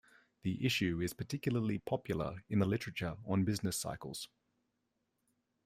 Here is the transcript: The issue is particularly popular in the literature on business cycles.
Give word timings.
The 0.41 0.65
issue 0.65 0.99
is 0.99 1.13
particularly 1.13 1.77
popular 1.77 2.43
in 2.49 2.57
the 2.57 2.65
literature 2.65 3.17
on 3.23 3.45
business 3.45 3.77
cycles. 3.77 4.29